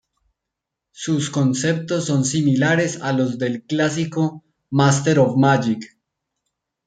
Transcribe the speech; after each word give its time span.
Sus 0.93 1.29
conceptos 1.29 2.05
son 2.05 2.25
similares 2.25 3.03
a 3.03 3.13
los 3.13 3.37
del 3.37 3.61
clásico 3.67 4.43
"Master 4.71 5.19
of 5.19 5.37
Magic". 5.37 5.95